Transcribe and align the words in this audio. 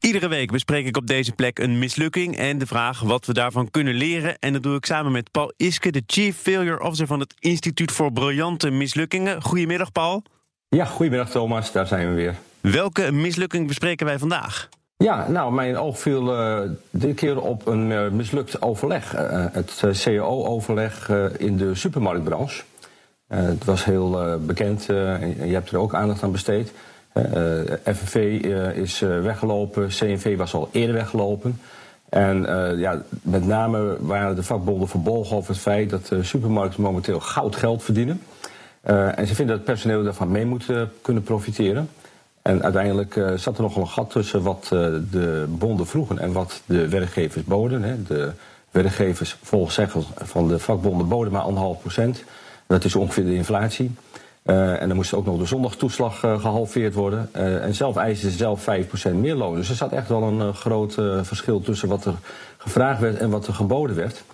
Iedere 0.00 0.28
week 0.28 0.50
bespreek 0.50 0.86
ik 0.86 0.96
op 0.96 1.06
deze 1.06 1.32
plek 1.32 1.58
een 1.58 1.78
mislukking 1.78 2.36
en 2.36 2.58
de 2.58 2.66
vraag 2.66 3.00
wat 3.00 3.26
we 3.26 3.32
daarvan 3.32 3.70
kunnen 3.70 3.94
leren. 3.94 4.38
En 4.38 4.52
dat 4.52 4.62
doe 4.62 4.76
ik 4.76 4.86
samen 4.86 5.12
met 5.12 5.30
Paul 5.30 5.52
Iske, 5.56 5.90
de 5.90 6.02
Chief 6.06 6.36
Failure 6.36 6.82
Officer 6.82 7.06
van 7.06 7.20
het 7.20 7.34
Instituut 7.38 7.92
voor 7.92 8.12
Briljante 8.12 8.70
Mislukkingen. 8.70 9.42
Goedemiddag, 9.42 9.92
Paul. 9.92 10.22
Ja, 10.68 10.84
goedemiddag 10.84 11.30
Thomas, 11.30 11.72
daar 11.72 11.86
zijn 11.86 12.08
we 12.08 12.14
weer. 12.14 12.34
Welke 12.60 13.12
mislukking 13.12 13.66
bespreken 13.66 14.06
wij 14.06 14.18
vandaag? 14.18 14.68
Ja, 14.96 15.28
nou, 15.28 15.52
mijn 15.52 15.76
oog 15.76 15.98
viel 15.98 16.34
uh, 16.34 16.70
dit 16.90 17.16
keer 17.16 17.40
op 17.40 17.66
een 17.66 17.90
uh, 17.90 18.08
mislukt 18.08 18.62
overleg. 18.62 19.14
Uh, 19.14 19.46
het 19.52 19.82
CAO-overleg 20.02 21.08
in 21.38 21.56
de 21.56 21.74
supermarktbranche. 21.74 22.62
het 23.26 23.64
was 23.64 23.84
heel 23.84 24.38
bekend 24.46 24.88
en 24.88 25.46
je 25.46 25.52
hebt 25.52 25.70
er 25.70 25.78
ook 25.78 25.94
aandacht 25.94 26.22
aan 26.22 26.32
besteed. 26.32 26.72
FNV 27.84 28.14
is 28.74 29.00
weggelopen, 29.00 29.88
CNV 29.88 30.36
was 30.36 30.54
al 30.54 30.68
eerder 30.72 30.94
weggelopen. 30.94 31.60
En 32.08 32.42
ja, 32.78 33.02
met 33.22 33.46
name 33.46 33.96
waren 34.00 34.36
de 34.36 34.42
vakbonden 34.42 34.88
verbolgen 34.88 35.36
over 35.36 35.50
het 35.50 35.60
feit 35.60 35.90
dat 35.90 36.12
supermarkten 36.20 36.82
momenteel 36.82 37.20
goud 37.20 37.56
geld 37.56 37.82
verdienen. 37.82 38.22
en 38.82 39.26
ze 39.26 39.34
vinden 39.34 39.46
dat 39.46 39.56
het 39.56 39.64
personeel 39.64 40.02
daarvan 40.02 40.30
mee 40.30 40.46
moet 40.46 40.66
kunnen 41.02 41.22
profiteren. 41.22 41.88
En 42.42 42.62
uiteindelijk 42.62 43.20
zat 43.36 43.56
er 43.56 43.62
nogal 43.62 43.82
een 43.82 43.88
gat 43.88 44.10
tussen 44.10 44.42
wat 44.42 44.66
de 45.10 45.44
bonden 45.48 45.86
vroegen 45.86 46.18
en 46.18 46.32
wat 46.32 46.62
de 46.66 46.88
werkgevers 46.88 47.44
boden. 47.44 47.82
Hè. 47.82 48.02
De 48.02 48.32
werkgevers, 48.70 49.36
volgens 49.42 49.74
zeggen 49.74 50.02
van 50.14 50.48
de 50.48 50.58
vakbonden, 50.58 51.08
boden 51.08 51.32
maar 51.32 51.42
anderhalf 51.42 51.80
procent. 51.80 52.24
Dat 52.66 52.84
is 52.84 52.94
ongeveer 52.94 53.24
de 53.24 53.34
inflatie. 53.34 53.90
Uh, 54.44 54.82
en 54.82 54.88
dan 54.88 54.96
moest 54.96 55.14
ook 55.14 55.26
nog 55.26 55.38
de 55.38 55.44
zondagtoeslag 55.44 56.18
gehalveerd 56.18 56.94
worden. 56.94 57.28
en 57.62 57.74
zelf 57.74 57.96
eisen 57.96 58.30
ze 58.30 58.36
zelf 58.36 58.66
5% 59.10 59.14
meer 59.14 59.34
loon. 59.34 59.54
Dus 59.54 59.68
er 59.68 59.74
zat 59.74 59.92
echt 59.92 60.08
wel 60.08 60.22
een 60.22 60.54
groot 60.54 60.94
verschil 61.22 61.60
tussen 61.60 61.88
wat 61.88 62.04
er 62.04 62.14
gevraagd 62.58 63.00
werd 63.00 63.18
en 63.18 63.30
wat 63.30 63.46
er 63.46 63.54
geboden 63.54 63.96
werd. 63.96 64.24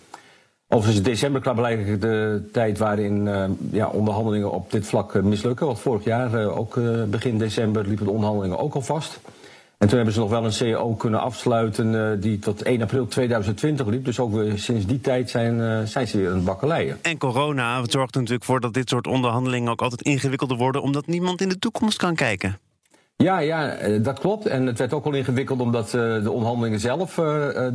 Overigens 0.68 1.06
is 1.06 1.12
december 1.12 1.40
klaarblijkelijk 1.40 2.00
de 2.00 2.48
tijd 2.52 2.78
waarin 2.78 3.26
uh, 3.26 3.44
ja, 3.70 3.88
onderhandelingen 3.88 4.50
op 4.50 4.70
dit 4.70 4.86
vlak 4.86 5.14
uh, 5.14 5.22
mislukken. 5.22 5.66
Want 5.66 5.78
vorig 5.78 6.04
jaar, 6.04 6.40
uh, 6.40 6.58
ook 6.58 6.80
begin 7.08 7.38
december, 7.38 7.86
liepen 7.86 8.04
de 8.04 8.10
onderhandelingen 8.10 8.58
ook 8.58 8.74
al 8.74 8.80
vast. 8.80 9.20
En 9.78 9.88
toen 9.88 9.96
hebben 9.96 10.14
ze 10.14 10.20
nog 10.20 10.30
wel 10.30 10.44
een 10.44 10.52
CEO 10.52 10.94
kunnen 10.94 11.20
afsluiten 11.20 12.20
die 12.20 12.38
tot 12.38 12.62
1 12.62 12.82
april 12.82 13.06
2020 13.06 13.86
liep. 13.86 14.04
Dus 14.04 14.18
ook 14.18 14.32
weer 14.32 14.58
sinds 14.58 14.86
die 14.86 15.00
tijd 15.00 15.30
zijn, 15.30 15.88
zijn 15.88 16.08
ze 16.08 16.16
weer 16.16 16.28
aan 16.28 16.34
het 16.34 16.44
bakkeleien. 16.44 16.98
En 17.02 17.18
corona 17.18 17.76
zorgt 17.76 18.14
er 18.14 18.20
natuurlijk 18.20 18.44
voor 18.44 18.60
dat 18.60 18.74
dit 18.74 18.88
soort 18.88 19.06
onderhandelingen 19.06 19.70
ook 19.70 19.82
altijd 19.82 20.02
ingewikkelder 20.02 20.56
worden... 20.56 20.82
omdat 20.82 21.06
niemand 21.06 21.40
in 21.40 21.48
de 21.48 21.58
toekomst 21.58 21.98
kan 21.98 22.14
kijken. 22.14 22.58
Ja, 23.18 23.38
ja, 23.38 23.68
eh, 23.70 24.02
dat 24.02 24.18
klopt. 24.18 24.46
En 24.46 24.66
het 24.66 24.78
werd 24.78 24.92
ook 24.92 25.04
wel 25.04 25.12
ingewikkeld 25.12 25.60
omdat 25.60 25.86
uh, 25.86 26.22
de 26.22 26.30
onderhandelingen 26.30 26.80
zelf 26.80 27.16
uh, 27.16 27.24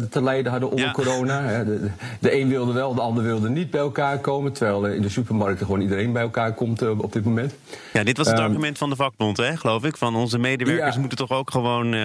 te 0.10 0.24
lijden 0.24 0.52
hadden 0.52 0.72
onder 0.72 0.92
corona. 0.92 1.64
De, 1.64 1.90
de, 2.20 2.40
een 2.40 2.48
wilde 2.48 2.74
wel, 2.74 2.94
de 2.94 3.02
ander 3.02 3.24
wilde 3.24 3.50
niet 3.50 3.72
bij 3.72 3.80
elkaar 3.80 4.20
komen. 4.20 4.54
Terwijl 4.54 4.86
in 4.86 5.02
de 5.02 5.10
supermarkten 5.10 5.66
gewoon 5.66 5.82
iedereen 5.82 6.12
bij 6.12 6.22
elkaar 6.22 6.54
komt 6.54 6.82
op 6.82 7.14
dit 7.14 7.24
moment. 7.24 7.56
Ja, 7.94 8.04
dit 8.04 8.18
was 8.18 8.28
het 8.28 8.40
um, 8.40 8.44
argument 8.44 8.78
van 8.78 8.90
de 8.90 8.96
vakbond, 8.96 9.38
hè, 9.38 9.58
geloof 9.58 9.84
ik. 9.84 9.98
Van 9.98 10.16
onze 10.16 10.38
medewerkers 10.38 10.94
ja. 10.94 11.00
moeten 11.00 11.18
toch 11.18 11.32
ook 11.32 11.52
gewoon 11.52 11.96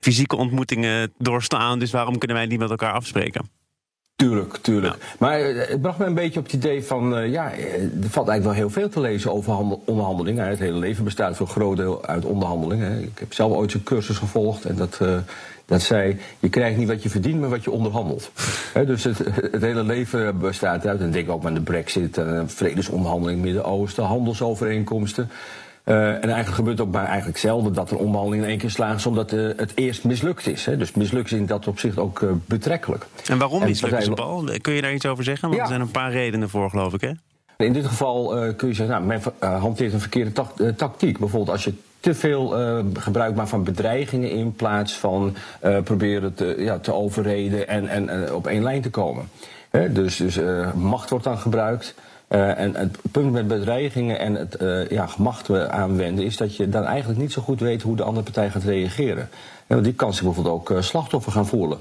fysieke 0.00 0.36
ontmoetingen 0.36 1.12
doorstaan. 1.18 1.78
Dus 1.78 1.90
waarom 1.90 2.18
kunnen 2.18 2.36
wij 2.36 2.46
niet 2.46 2.58
met 2.58 2.70
elkaar 2.70 2.92
afspreken? 2.92 3.50
Tuurlijk, 4.16 4.56
tuurlijk. 4.56 5.14
Maar 5.18 5.38
het 5.40 5.80
bracht 5.80 5.98
me 5.98 6.04
een 6.04 6.14
beetje 6.14 6.38
op 6.38 6.44
het 6.44 6.54
idee 6.54 6.84
van, 6.84 7.18
uh, 7.18 7.32
ja, 7.32 7.52
er 7.52 7.90
valt 8.08 8.28
eigenlijk 8.28 8.42
wel 8.42 8.52
heel 8.52 8.70
veel 8.70 8.88
te 8.88 9.00
lezen 9.00 9.32
over 9.32 9.52
handel, 9.52 9.82
onderhandelingen. 9.84 10.48
Het 10.48 10.58
hele 10.58 10.78
leven 10.78 11.04
bestaat 11.04 11.36
voor 11.36 11.46
een 11.46 11.52
groot 11.52 11.76
deel 11.76 12.06
uit 12.06 12.24
onderhandelingen. 12.24 13.02
Ik 13.02 13.18
heb 13.18 13.32
zelf 13.32 13.52
ooit 13.52 13.74
een 13.74 13.82
cursus 13.82 14.16
gevolgd 14.16 14.64
en 14.64 14.76
dat, 14.76 14.98
uh, 15.02 15.16
dat 15.64 15.82
zei, 15.82 16.18
je 16.38 16.48
krijgt 16.48 16.78
niet 16.78 16.88
wat 16.88 17.02
je 17.02 17.10
verdient, 17.10 17.40
maar 17.40 17.48
wat 17.48 17.64
je 17.64 17.70
onderhandelt. 17.70 18.30
He, 18.74 18.86
dus 18.86 19.04
het, 19.04 19.18
het, 19.18 19.62
hele 19.62 19.84
leven 19.84 20.38
bestaat 20.38 20.86
uit, 20.86 21.00
en 21.00 21.10
denk 21.10 21.30
ook 21.30 21.44
aan 21.44 21.54
de 21.54 21.60
brexit, 21.60 22.18
en 22.18 22.50
vredesonderhandelingen 22.50 23.40
Midden-Oosten, 23.40 24.04
handelsovereenkomsten. 24.04 25.30
Uh, 25.88 26.08
en 26.08 26.22
eigenlijk 26.22 26.54
gebeurt 26.54 26.80
ook 26.80 26.92
maar 26.92 27.06
eigenlijk 27.06 27.38
zelden 27.38 27.72
dat 27.72 27.90
een 27.90 27.96
onderhandeling 27.96 28.42
in 28.42 28.48
één 28.48 28.58
keer 28.58 28.70
slaagt 28.70 29.06
omdat 29.06 29.32
uh, 29.32 29.50
het 29.56 29.72
eerst 29.74 30.04
mislukt 30.04 30.46
is. 30.46 30.66
Hè. 30.66 30.76
Dus 30.76 30.92
mislukt 30.92 31.32
is 31.32 31.38
in 31.38 31.46
dat 31.46 31.66
opzicht 31.66 31.98
ook 31.98 32.20
uh, 32.20 32.30
betrekkelijk. 32.44 33.06
En 33.28 33.38
waarom 33.38 33.64
mislukt 33.64 34.06
het, 34.06 34.14
Paul? 34.14 34.48
Kun 34.60 34.72
je 34.72 34.82
daar 34.82 34.94
iets 34.94 35.06
over 35.06 35.24
zeggen? 35.24 35.42
Want 35.42 35.54
ja. 35.54 35.62
er 35.62 35.68
zijn 35.68 35.80
een 35.80 35.90
paar 35.90 36.10
redenen 36.10 36.48
voor, 36.48 36.70
geloof 36.70 36.94
ik, 36.94 37.00
hè? 37.00 37.10
In 37.64 37.72
dit 37.72 37.86
geval 37.86 38.28
kun 38.56 38.68
je 38.68 38.74
zeggen, 38.74 38.94
nou, 38.94 39.20
men 39.40 39.50
hanteert 39.60 39.92
een 39.92 40.00
verkeerde 40.00 40.32
tactiek. 40.76 41.18
Bijvoorbeeld 41.18 41.50
als 41.50 41.64
je 41.64 41.72
te 42.00 42.14
veel 42.14 42.48
gebruik 42.94 43.34
maakt 43.34 43.48
van 43.48 43.64
bedreigingen 43.64 44.30
in 44.30 44.52
plaats 44.52 44.92
van 44.92 45.36
proberen 45.84 46.34
te, 46.34 46.54
ja, 46.58 46.78
te 46.78 46.92
overreden 46.92 47.68
en, 47.68 47.88
en 47.88 48.34
op 48.34 48.46
één 48.46 48.62
lijn 48.62 48.82
te 48.82 48.90
komen. 48.90 49.28
Hè. 49.70 49.92
Dus, 49.92 50.16
dus 50.16 50.38
macht 50.74 51.10
wordt 51.10 51.24
dan 51.24 51.38
gebruikt. 51.38 51.94
Uh, 52.28 52.58
en 52.58 52.74
het 52.74 52.96
punt 53.10 53.32
met 53.32 53.48
bedreigingen 53.48 54.18
en 54.18 54.34
het 54.34 54.60
uh, 54.62 54.88
ja, 54.88 55.08
macht 55.18 55.50
aanwenden 55.50 56.24
is 56.24 56.36
dat 56.36 56.56
je 56.56 56.68
dan 56.68 56.84
eigenlijk 56.84 57.20
niet 57.20 57.32
zo 57.32 57.42
goed 57.42 57.60
weet 57.60 57.82
hoe 57.82 57.96
de 57.96 58.02
andere 58.02 58.24
partij 58.24 58.50
gaat 58.50 58.62
reageren. 58.62 59.28
want 59.66 59.84
die 59.84 59.92
kan 59.92 60.14
zich 60.14 60.22
bijvoorbeeld 60.22 60.54
ook 60.54 60.70
uh, 60.70 60.80
slachtoffer 60.80 61.32
gaan 61.32 61.46
voelen. 61.46 61.78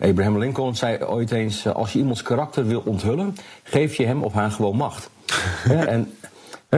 Abraham 0.00 0.38
Lincoln 0.38 0.76
zei 0.76 1.04
ooit 1.04 1.30
eens: 1.30 1.66
als 1.66 1.92
je 1.92 1.98
iemands 1.98 2.22
karakter 2.22 2.66
wil 2.66 2.82
onthullen, 2.84 3.36
geef 3.62 3.94
je 3.94 4.06
hem 4.06 4.22
of 4.22 4.32
haar 4.32 4.50
gewoon 4.50 4.76
macht. 4.76 5.10
en 5.68 6.12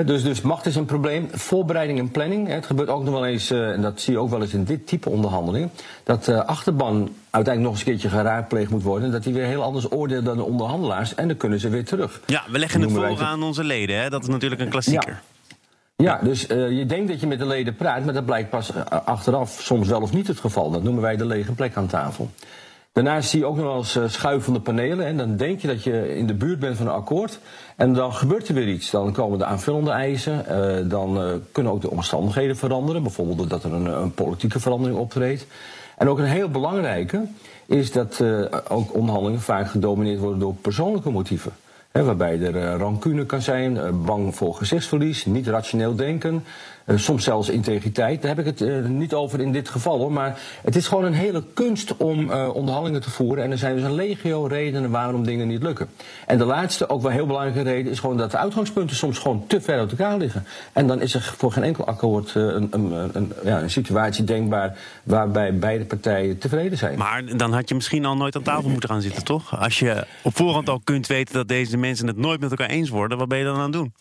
dus, 0.04 0.22
dus 0.22 0.40
macht 0.40 0.66
is 0.66 0.76
een 0.76 0.84
probleem. 0.84 1.28
Voorbereiding 1.32 1.98
en 1.98 2.10
planning. 2.10 2.48
Het 2.48 2.66
gebeurt 2.66 2.88
ook 2.88 3.04
nog 3.04 3.14
wel 3.14 3.26
eens, 3.26 3.50
uh, 3.50 3.70
en 3.70 3.82
dat 3.82 4.00
zie 4.00 4.12
je 4.12 4.18
ook 4.18 4.30
wel 4.30 4.42
eens 4.42 4.54
in 4.54 4.64
dit 4.64 4.86
type 4.86 5.10
onderhandeling, 5.10 5.70
dat 6.04 6.24
de 6.24 6.32
uh, 6.32 6.44
achterban 6.44 7.14
uiteindelijk 7.30 7.60
nog 7.60 7.70
eens 7.70 7.80
een 7.80 7.86
keertje 7.86 8.08
geraadpleegd 8.08 8.70
moet 8.70 8.82
worden. 8.82 9.12
Dat 9.12 9.22
die 9.22 9.34
weer 9.34 9.46
heel 9.46 9.62
anders 9.62 9.92
oordeelt 9.92 10.24
dan 10.24 10.36
de 10.36 10.42
onderhandelaars. 10.42 11.14
En 11.14 11.28
dan 11.28 11.36
kunnen 11.36 11.60
ze 11.60 11.68
weer 11.68 11.84
terug. 11.84 12.20
Ja, 12.26 12.42
we 12.50 12.58
leggen 12.58 12.80
het 12.80 12.92
voor 12.92 13.22
aan 13.22 13.42
onze 13.42 13.64
leden. 13.64 14.00
Hè? 14.00 14.10
Dat 14.10 14.22
is 14.22 14.28
natuurlijk 14.28 14.60
een 14.60 14.68
klassieker. 14.68 15.12
Ja. 15.12 15.34
Ja, 15.96 16.18
dus 16.22 16.50
uh, 16.50 16.78
je 16.78 16.86
denkt 16.86 17.08
dat 17.08 17.20
je 17.20 17.26
met 17.26 17.38
de 17.38 17.46
leden 17.46 17.76
praat, 17.76 18.04
maar 18.04 18.14
dat 18.14 18.24
blijkt 18.24 18.50
pas 18.50 18.72
achteraf 18.88 19.58
soms 19.60 19.88
wel 19.88 20.00
of 20.00 20.12
niet 20.12 20.26
het 20.26 20.40
geval. 20.40 20.70
Dat 20.70 20.82
noemen 20.82 21.02
wij 21.02 21.16
de 21.16 21.26
lege 21.26 21.52
plek 21.52 21.76
aan 21.76 21.86
tafel. 21.86 22.30
Daarnaast 22.96 23.30
zie 23.30 23.38
je 23.38 23.46
ook 23.46 23.56
nog 23.56 23.64
wel 23.64 23.76
eens 23.76 24.12
schuivende 24.14 24.60
panelen. 24.60 25.06
En 25.06 25.16
dan 25.16 25.36
denk 25.36 25.60
je 25.60 25.66
dat 25.66 25.82
je 25.82 26.16
in 26.16 26.26
de 26.26 26.34
buurt 26.34 26.58
bent 26.58 26.76
van 26.76 26.86
een 26.86 26.92
akkoord. 26.92 27.38
En 27.76 27.92
dan 27.92 28.12
gebeurt 28.12 28.48
er 28.48 28.54
weer 28.54 28.68
iets. 28.68 28.90
Dan 28.90 29.12
komen 29.12 29.38
de 29.38 29.44
aanvullende 29.44 29.90
eisen. 29.90 30.44
Uh, 30.50 30.90
dan 30.90 31.22
uh, 31.22 31.32
kunnen 31.52 31.72
ook 31.72 31.80
de 31.80 31.90
omstandigheden 31.90 32.56
veranderen. 32.56 33.02
Bijvoorbeeld 33.02 33.50
dat 33.50 33.64
er 33.64 33.72
een, 33.72 33.86
een, 33.86 34.14
politieke 34.14 34.60
verandering 34.60 34.98
optreedt. 34.98 35.46
En 35.96 36.08
ook 36.08 36.18
een 36.18 36.24
heel 36.24 36.48
belangrijke 36.48 37.26
is 37.66 37.92
dat 37.92 38.22
ook 38.68 38.94
onderhandelingen 38.94 39.40
vaak 39.40 39.68
gedomineerd 39.68 40.20
worden 40.20 40.38
door 40.38 40.54
persoonlijke 40.54 41.10
motieven. 41.10 41.52
Waarbij 42.04 42.40
er 42.40 42.54
uh, 42.54 42.74
rancune 42.78 43.26
kan 43.26 43.42
zijn, 43.42 43.74
uh, 43.74 43.82
bang 44.04 44.34
voor 44.36 44.54
gezichtsverlies, 44.54 45.24
niet 45.24 45.46
rationeel 45.46 45.94
denken. 45.94 46.44
Uh, 46.86 46.98
soms 46.98 47.24
zelfs 47.24 47.48
integriteit. 47.48 48.22
Daar 48.22 48.36
heb 48.36 48.46
ik 48.46 48.58
het 48.58 48.88
niet 48.88 49.14
over 49.14 49.40
in 49.40 49.52
dit 49.52 49.68
geval 49.68 49.98
hoor. 49.98 50.12
Maar 50.12 50.40
het 50.62 50.76
is 50.76 50.86
gewoon 50.86 51.04
een 51.04 51.14
hele 51.14 51.42
kunst 51.54 51.96
om 51.96 52.30
onderhandelingen 52.32 53.00
te 53.00 53.10
voeren. 53.10 53.44
En 53.44 53.50
er 53.50 53.58
zijn 53.58 53.74
dus 53.74 53.84
een 53.84 53.94
legio 53.94 54.46
redenen 54.46 54.90
waarom 54.90 55.24
dingen 55.24 55.48
niet 55.48 55.62
lukken. 55.62 55.88
En 56.26 56.38
de 56.38 56.44
laatste, 56.44 56.88
ook 56.88 57.02
wel 57.02 57.10
heel 57.10 57.26
belangrijke 57.26 57.70
reden, 57.70 57.92
is 57.92 58.00
gewoon 58.00 58.16
dat 58.16 58.30
de 58.30 58.36
uitgangspunten 58.36 58.96
soms 58.96 59.18
gewoon 59.18 59.44
te 59.46 59.60
ver 59.60 59.78
uit 59.78 59.90
elkaar 59.90 60.18
liggen. 60.18 60.46
En 60.72 60.86
dan 60.86 61.00
is 61.00 61.14
er 61.14 61.34
voor 61.36 61.52
geen 61.52 61.62
enkel 61.62 61.86
akkoord 61.86 62.34
een, 62.34 62.68
een, 62.70 62.92
een, 63.12 63.32
ja, 63.44 63.62
een 63.62 63.70
situatie 63.70 64.24
denkbaar 64.24 64.78
waarbij 65.02 65.58
beide 65.58 65.84
partijen 65.84 66.38
tevreden 66.38 66.78
zijn. 66.78 66.98
Maar 66.98 67.36
dan 67.36 67.52
had 67.52 67.68
je 67.68 67.74
misschien 67.74 68.04
al 68.04 68.16
nooit 68.16 68.36
aan 68.36 68.42
tafel 68.42 68.70
moeten 68.70 68.88
gaan 68.88 69.02
zitten, 69.02 69.24
toch? 69.24 69.60
Als 69.60 69.78
je 69.78 70.06
op 70.22 70.36
voorhand 70.36 70.68
al 70.68 70.80
kunt 70.84 71.06
weten 71.06 71.34
dat 71.34 71.48
deze 71.48 71.76
mensen 71.76 71.85
het 71.88 72.16
nooit 72.16 72.40
met 72.40 72.50
elkaar 72.50 72.68
eens 72.68 72.88
worden, 72.88 73.18
wat 73.18 73.28
ben 73.28 73.38
je 73.38 73.44
dan 73.44 73.56
aan 73.56 73.62
het 73.62 73.72
doen? 73.72 73.92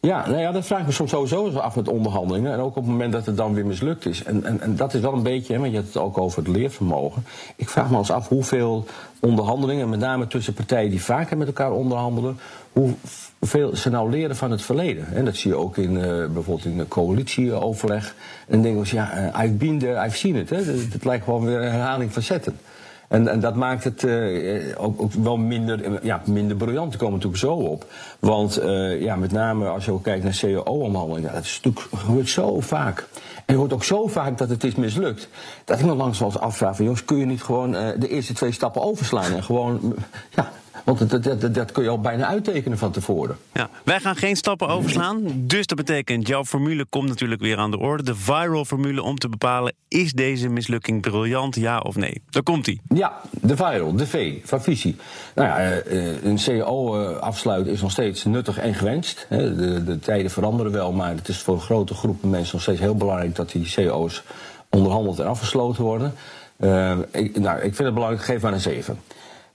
Ja, 0.00 0.26
nou 0.26 0.38
ja, 0.38 0.52
dat 0.52 0.66
vraag 0.66 0.80
ik 0.80 0.86
me 0.86 0.92
soms 0.92 1.10
sowieso 1.10 1.58
af 1.58 1.76
met 1.76 1.88
onderhandelingen. 1.88 2.52
En 2.52 2.58
ook 2.58 2.76
op 2.76 2.82
het 2.82 2.92
moment 2.92 3.12
dat 3.12 3.26
het 3.26 3.36
dan 3.36 3.54
weer 3.54 3.66
mislukt 3.66 4.06
is. 4.06 4.22
En, 4.22 4.44
en, 4.44 4.60
en 4.60 4.76
dat 4.76 4.94
is 4.94 5.00
wel 5.00 5.12
een 5.12 5.22
beetje, 5.22 5.58
want 5.58 5.70
je 5.70 5.76
hebt 5.76 5.86
het 5.86 6.02
ook 6.02 6.18
over 6.18 6.38
het 6.38 6.48
leervermogen. 6.48 7.24
Ik 7.56 7.68
vraag 7.68 7.90
me 7.90 7.98
eens 7.98 8.10
af 8.10 8.28
hoeveel 8.28 8.86
onderhandelingen, 9.20 9.88
met 9.88 9.98
name 9.98 10.26
tussen 10.26 10.54
partijen 10.54 10.90
die 10.90 11.02
vaker 11.02 11.36
met 11.36 11.46
elkaar 11.46 11.72
onderhandelen, 11.72 12.38
hoeveel 12.72 13.76
ze 13.76 13.90
nou 13.90 14.10
leren 14.10 14.36
van 14.36 14.50
het 14.50 14.62
verleden. 14.62 15.14
En 15.14 15.24
dat 15.24 15.36
zie 15.36 15.50
je 15.50 15.56
ook 15.56 15.76
in 15.76 15.94
uh, 15.94 16.02
bijvoorbeeld 16.04 16.64
in 16.64 16.76
de 16.76 16.88
coalitieoverleg. 16.88 18.14
En 18.46 18.52
dan 18.52 18.62
denk 18.62 18.86
je, 18.86 18.96
ja, 18.96 19.18
uh, 19.18 19.44
I've 19.44 19.54
been 19.54 19.78
there, 19.78 20.06
I've 20.06 20.16
seen 20.16 20.36
it. 20.36 20.50
Het 20.50 21.04
lijkt 21.04 21.24
gewoon 21.24 21.44
weer 21.44 21.62
een 21.62 21.70
herhaling 21.70 22.12
van 22.12 22.22
zetten. 22.22 22.58
En, 23.08 23.28
en 23.28 23.40
dat 23.40 23.54
maakt 23.54 23.84
het 23.84 24.02
uh, 24.02 24.74
ook, 24.76 25.02
ook, 25.02 25.12
wel 25.12 25.36
minder, 25.36 26.04
ja, 26.04 26.22
minder 26.24 26.56
briljant. 26.56 26.90
Die 26.90 26.98
komen 26.98 27.14
natuurlijk 27.14 27.42
zo 27.42 27.52
op. 27.52 27.86
Want 28.18 28.60
ja, 28.98 29.16
met 29.16 29.32
name 29.32 29.68
als 29.68 29.84
je 29.84 29.90
ook 29.90 30.02
kijkt 30.02 30.24
naar 30.24 30.38
CAO-omhandelingen, 30.40 31.28
ja, 31.28 31.34
dat 31.34 31.44
is 31.44 31.60
natuurlijk, 31.62 31.94
gebeurt 31.94 32.28
zo 32.28 32.60
vaak. 32.60 32.98
En 33.34 33.42
het 33.46 33.56
hoort 33.56 33.72
ook 33.72 33.84
zo 33.84 34.06
vaak 34.06 34.38
dat 34.38 34.48
het 34.48 34.64
is 34.64 34.74
mislukt. 34.74 35.28
Dat 35.64 35.78
ik 35.78 35.84
me 35.84 35.94
langs 35.94 36.18
wel 36.18 36.28
eens 36.28 36.38
afvraag 36.38 36.78
jongens, 36.78 37.04
kun 37.04 37.16
je 37.16 37.26
niet 37.26 37.42
gewoon 37.42 37.70
de 37.72 38.08
eerste 38.08 38.32
twee 38.32 38.52
stappen 38.52 38.82
overslaan 38.82 39.32
en 39.32 39.42
gewoon 39.42 39.94
ja, 40.30 40.52
want 40.86 41.10
dat, 41.10 41.40
dat, 41.40 41.54
dat, 41.54 41.72
kun 41.72 41.82
je 41.82 41.88
al 41.88 42.00
bijna 42.00 42.26
uittekenen 42.26 42.78
van 42.78 42.92
tevoren. 42.92 43.36
Ja, 43.52 43.68
wij 43.84 44.00
gaan 44.00 44.16
geen 44.16 44.36
stappen 44.36 44.68
overslaan. 44.68 45.22
Dus 45.34 45.66
dat 45.66 45.76
betekent, 45.76 46.28
jouw 46.28 46.44
formule 46.44 46.84
komt 46.84 47.08
natuurlijk 47.08 47.40
weer 47.40 47.58
aan 47.58 47.70
de 47.70 47.78
orde. 47.78 48.02
De 48.02 48.14
viral 48.14 48.64
formule 48.64 49.02
om 49.02 49.18
te 49.18 49.28
bepalen, 49.28 49.74
is 49.88 50.12
deze 50.12 50.48
mislukking 50.48 51.00
briljant, 51.00 51.54
ja 51.54 51.78
of 51.78 51.96
nee? 51.96 52.22
Daar 52.30 52.42
komt 52.42 52.66
hij. 52.66 52.80
Ja, 52.88 53.20
de 53.30 53.56
viral, 53.56 53.96
de 53.96 54.06
V 54.06 54.34
van 54.44 54.62
visie. 54.62 54.96
Nou 55.34 55.48
ja, 55.48 55.58
eh, 55.58 56.24
een 56.24 56.38
CAO 56.44 57.12
afsluiten 57.14 57.72
is 57.72 57.80
nog 57.80 57.90
steeds 57.90 58.24
nuttig 58.24 58.58
en 58.58 58.74
gewenst. 58.74 59.26
De, 59.28 59.84
de 59.84 59.98
tijden 59.98 60.30
veranderen 60.30 60.72
wel, 60.72 60.92
maar 60.92 61.14
het 61.14 61.28
is 61.28 61.38
voor 61.38 61.54
een 61.54 61.60
grote 61.60 61.94
groep 61.94 62.22
mensen 62.22 62.52
nog 62.52 62.62
steeds 62.62 62.80
heel 62.80 62.96
belangrijk 62.96 63.34
dat 63.34 63.50
die 63.50 63.70
CAO's 63.74 64.22
onderhandeld 64.70 65.18
en 65.18 65.26
afgesloten 65.26 65.82
worden. 65.82 66.14
Uh, 66.60 66.98
ik, 67.10 67.38
nou, 67.38 67.56
ik 67.56 67.74
vind 67.74 67.78
het 67.78 67.94
belangrijk, 67.94 68.24
geef 68.24 68.42
maar 68.42 68.52
een 68.52 68.60
7. 68.60 68.98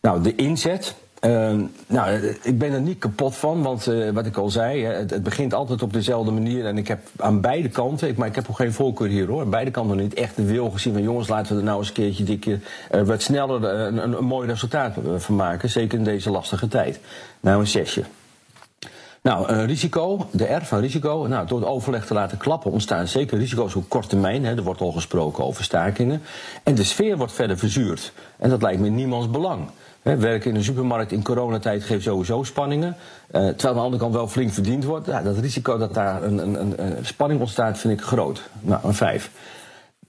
Nou, 0.02 0.22
de 0.22 0.36
inzet, 0.36 0.96
uh, 1.22 1.54
nou, 1.88 2.36
ik 2.44 2.58
ben 2.58 2.72
er 2.72 2.82
niet 2.82 3.00
kapot 3.00 3.36
van, 3.36 3.62
want 3.62 3.88
uh, 3.88 4.10
wat 4.10 4.26
ik 4.26 4.38
al 4.38 4.50
zei, 4.50 4.86
het, 4.86 5.10
het, 5.10 5.24
begint 5.24 5.54
altijd 5.54 5.82
op 5.82 5.94
dezelfde 5.94 6.32
manier. 6.32 6.66
En 6.66 6.78
ik 6.78 6.88
heb 6.88 7.00
aan 7.18 7.42
beide 7.42 7.70
kanten, 7.70 8.08
ik, 8.08 8.18
maar 8.18 8.28
ik 8.28 8.36
heb 8.36 8.46
ook 8.50 8.56
geen 8.56 8.74
voorkeur 8.74 9.08
hier 9.08 9.28
hoor, 9.28 9.42
aan 9.42 9.50
beide 9.50 9.72
kanten 9.72 9.98
niet 9.98 10.14
echt 10.14 10.36
de 10.36 10.46
wil 10.46 10.70
gezien 10.70 10.94
van 10.94 11.02
jongens, 11.02 11.28
laten 11.28 11.54
we 11.54 11.60
er 11.60 11.66
nou 11.66 11.78
eens 11.78 11.88
een 11.88 11.94
keertje 11.94 12.24
dikke, 12.24 12.60
uh, 12.92 13.02
wat 13.02 13.22
sneller 13.22 13.64
een, 13.64 13.98
een, 13.98 14.18
een, 14.18 14.26
mooi 14.26 14.48
resultaat 14.48 14.94
van 15.18 15.36
maken. 15.36 15.70
Zeker 15.70 15.98
in 15.98 16.04
deze 16.04 16.32
lastige 16.32 16.68
tijd. 16.68 17.00
Nou, 17.40 17.60
een 17.60 17.68
zesje. 17.68 18.04
Nou, 19.24 19.48
een 19.48 19.66
risico, 19.66 20.28
de 20.32 20.54
R 20.54 20.66
van 20.66 20.80
risico. 20.80 21.26
Nou, 21.30 21.48
door 21.48 21.60
het 21.60 21.68
overleg 21.68 22.06
te 22.06 22.14
laten 22.14 22.38
klappen 22.38 22.72
ontstaan 22.72 23.08
zeker 23.08 23.38
risico's 23.38 23.76
op 23.76 23.90
korte 23.90 24.08
termijn. 24.08 24.46
Hè, 24.46 24.56
er 24.56 24.64
wordt 24.64 24.82
al 24.82 24.92
gesproken 24.92 25.44
over 25.44 25.64
stakingen. 25.64 26.22
En 26.64 26.76
de 26.76 26.84
sfeer 26.84 27.18
wordt 27.18 27.34
verder 27.34 27.58
verzuurd. 27.58 28.14
En 28.38 28.50
dat 28.50 28.62
lijkt 28.62 28.80
me 28.80 28.86
in 28.88 28.96
niemands 28.96 29.30
belang. 29.30 29.70
Werken 30.02 30.50
in 30.50 30.56
een 30.56 30.64
supermarkt 30.64 31.12
in 31.12 31.24
coronatijd 31.24 31.84
geeft 31.84 32.04
sowieso 32.04 32.44
spanningen. 32.44 32.96
Uh, 33.32 33.32
terwijl 33.32 33.68
aan 33.68 33.76
de 33.76 33.82
andere 33.82 34.02
kant 34.02 34.14
wel 34.14 34.28
flink 34.28 34.52
verdiend 34.52 34.84
wordt. 34.84 35.08
Ja, 35.08 35.22
dat 35.22 35.38
risico 35.38 35.78
dat 35.78 35.94
daar 35.94 36.24
een, 36.24 36.38
een, 36.38 36.86
een, 36.86 37.06
spanning 37.06 37.40
ontstaat 37.40 37.78
vind 37.80 38.00
ik 38.00 38.06
groot. 38.06 38.50
Nou, 38.60 38.82
een 38.84 38.94
vijf. 38.94 39.32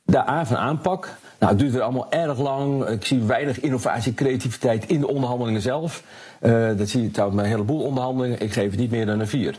De 0.04 0.28
A 0.28 0.46
van 0.46 0.56
aanpak. 0.56 1.16
Nou, 1.38 1.52
het 1.52 1.60
duurt 1.60 1.72
weer 1.72 1.82
allemaal 1.82 2.10
erg 2.10 2.38
lang. 2.38 2.88
Ik 2.88 3.04
zie 3.04 3.22
weinig 3.22 3.60
innovatie, 3.60 4.14
creativiteit 4.14 4.86
in 4.86 5.00
de 5.00 5.08
onderhandelingen 5.08 5.60
zelf. 5.60 6.02
Uh, 6.40 6.68
dat 6.76 6.88
zie 6.88 7.02
je 7.02 7.10
trouwens 7.10 7.40
bij 7.40 7.50
een 7.50 7.56
heleboel 7.56 7.82
onderhandelingen. 7.82 8.40
Ik 8.40 8.52
geef 8.52 8.70
het 8.70 8.80
niet 8.80 8.90
meer 8.90 9.06
dan 9.06 9.20
een 9.20 9.28
vier. 9.28 9.56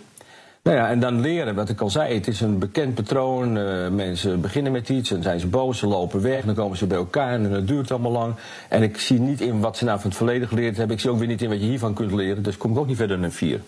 Nou 0.64 0.78
ja, 0.78 0.90
en 0.90 1.00
dan 1.00 1.20
leren, 1.20 1.56
wat 1.56 1.70
ik 1.70 1.82
al 1.82 1.90
zei, 1.90 2.14
het 2.14 2.28
is 2.28 2.42
een 2.42 2.60
bekend 2.60 2.96
patroon. 2.96 3.58
Uh, 3.58 3.90
mensen 3.90 4.42
beginnen 4.42 4.72
met 4.72 4.90
iets 4.90 5.12
en 5.12 5.24
zijn 5.24 5.40
ze 5.40 5.48
boos, 5.48 5.78
ze 5.78 5.88
lopen 5.88 6.22
weg, 6.22 6.46
dan 6.46 6.56
komen 6.56 6.78
ze 6.78 6.88
bij 6.88 6.98
elkaar 6.98 7.34
en 7.34 7.44
het 7.44 7.68
duurt 7.68 7.92
allemaal 7.92 8.12
lang. 8.12 8.36
En 8.70 8.84
ik 8.84 8.98
zie 8.98 9.20
niet 9.20 9.42
in 9.42 9.60
wat 9.60 9.78
ze 9.78 9.86
nou 9.86 10.00
van 10.00 10.10
het 10.10 10.18
verleden 10.18 10.48
geleerd 10.48 10.78
hebben. 10.78 10.96
Ik 10.96 11.02
zie 11.02 11.12
ook 11.12 11.18
weer 11.18 11.28
niet 11.28 11.42
in 11.42 11.50
wat 11.50 11.60
je 11.60 11.66
hiervan 11.66 11.94
kunt 11.94 12.12
leren, 12.12 12.44
dus 12.44 12.58
kom 12.58 12.72
ik 12.72 12.78
ook 12.78 12.88
niet 12.88 12.98
verder 12.98 13.16
dan 13.16 13.26
een 13.26 13.32
vier. 13.32 13.60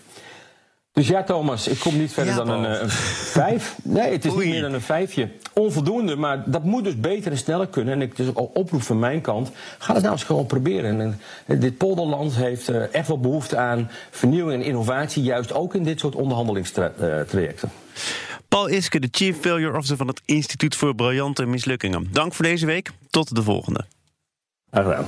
Dus 0.96 1.08
ja, 1.08 1.24
Thomas, 1.24 1.68
ik 1.68 1.80
kom 1.80 1.98
niet 1.98 2.14
verder 2.14 2.34
ja, 2.34 2.44
dan 2.44 2.50
een, 2.50 2.82
een, 2.82 2.90
vijf. 2.90 3.76
Nee, 3.84 4.12
het 4.12 4.26
is 4.26 4.32
Oei. 4.32 4.44
niet 4.44 4.54
meer 4.54 4.62
dan 4.62 4.74
een 4.74 4.82
vijfje. 4.82 5.30
Onvoldoende, 5.54 6.16
maar 6.16 6.44
dat 6.46 6.64
moet 6.64 6.84
dus 6.84 7.00
beter 7.00 7.32
en 7.32 7.38
sneller 7.38 7.68
kunnen. 7.68 7.94
En 7.94 8.02
ik 8.02 8.16
dus 8.16 8.28
ook 8.28 8.38
al 8.38 8.52
oproep 8.54 8.82
van 8.82 9.00
mijn 9.00 9.22
kant, 9.22 9.52
ga 9.78 9.94
het 9.94 10.02
nou 10.02 10.14
eens 10.14 10.24
gewoon 10.24 10.46
proberen. 10.46 11.00
En, 11.02 11.20
en 11.46 11.60
dit 11.60 11.78
polderland 11.78 12.36
heeft 12.36 12.70
uh, 12.70 12.94
echt 12.94 13.08
wel 13.08 13.20
behoefte 13.20 13.58
aan 13.58 13.90
vernieuwing 14.12 14.62
en 14.62 14.68
innovatie, 14.68 15.24
juist 15.24 15.54
ook 15.54 15.76
in 15.76 15.84
dit 15.84 16.00
soort 16.00 16.16
onderhandelingstrajecten. 16.16 17.72
Paul 18.48 18.68
Iske, 18.68 19.00
de 19.00 19.08
Chief 19.12 19.38
Failure 19.40 19.78
Officer 19.78 19.98
van 19.98 20.08
het 20.08 20.22
Instituut 20.26 20.76
voor 20.76 20.96
Briljante 20.96 21.46
Mislukkingen. 21.46 22.08
Dank 22.12 22.34
voor 22.34 22.46
deze 22.46 22.66
week. 22.66 22.92
Tot 23.10 23.36
de 23.36 23.44
volgende. 23.44 23.86
Graag 24.72 24.84
gedaan. 24.84 25.08